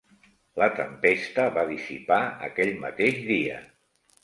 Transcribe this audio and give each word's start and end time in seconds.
La 0.61 0.69
tempesta 0.79 1.45
va 1.59 1.67
dissipar 1.73 2.19
aquell 2.49 2.75
mateix 2.89 3.23
dia. 3.31 3.63